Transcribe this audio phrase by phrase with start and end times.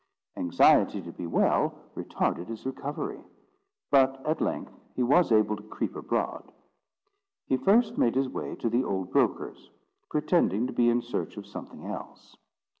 [0.35, 3.23] Anxiety to be well retarded his recovery;
[3.91, 6.51] but at length he was able to creep abroad.
[7.45, 9.69] He first made his way to the old broker's,
[10.09, 12.35] pretending to be in search of something else.